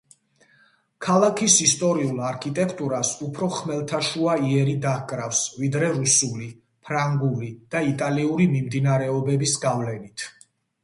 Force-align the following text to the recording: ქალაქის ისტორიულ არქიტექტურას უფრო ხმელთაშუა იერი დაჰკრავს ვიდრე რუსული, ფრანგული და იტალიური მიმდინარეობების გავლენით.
ქალაქის 1.07 1.57
ისტორიულ 1.65 2.21
არქიტექტურას 2.29 3.11
უფრო 3.27 3.49
ხმელთაშუა 3.57 4.37
იერი 4.47 4.73
დაჰკრავს 4.85 5.41
ვიდრე 5.63 5.89
რუსული, 5.99 6.47
ფრანგული 6.89 7.51
და 7.75 7.83
იტალიური 7.91 8.47
მიმდინარეობების 8.55 9.55
გავლენით. 9.67 10.27